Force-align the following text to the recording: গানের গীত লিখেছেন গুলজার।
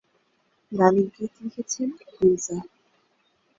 গানের 0.71 1.07
গীত 1.15 1.33
লিখেছেন 1.41 1.89
গুলজার। 2.11 2.63